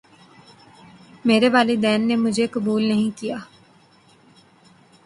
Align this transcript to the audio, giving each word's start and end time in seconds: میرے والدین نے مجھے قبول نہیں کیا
میرے 1.25 1.49
والدین 1.49 2.07
نے 2.07 2.15
مجھے 2.15 2.45
قبول 2.53 2.83
نہیں 2.83 3.17
کیا 3.19 3.37